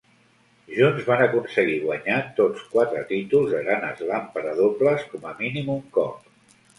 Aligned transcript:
Junts 0.75 1.03
van 1.09 1.19
aconseguir 1.25 1.75
guanyar 1.83 2.15
tots 2.39 2.63
quatre 2.71 3.03
títols 3.11 3.53
de 3.57 3.59
Grand 3.67 3.99
Slam 4.01 4.25
per 4.39 4.43
a 4.53 4.55
dobles 4.61 5.05
com 5.13 5.29
a 5.33 5.35
mínim 5.43 5.71
un 5.75 5.85
cop. 5.99 6.57